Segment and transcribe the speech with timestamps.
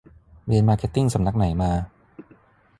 [0.45, 1.71] เรียนมาร์เก็ตติ้งสำนักไหนมา